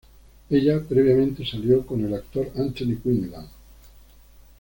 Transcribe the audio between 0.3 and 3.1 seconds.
Ella previamente salió con el actor Anthony